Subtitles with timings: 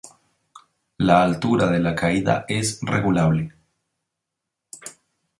[1.09, 3.53] La altura de la caída es regulable.